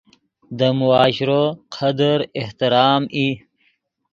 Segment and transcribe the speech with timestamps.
[0.57, 1.43] دے معاشرو
[1.75, 3.27] قدر، احترام ای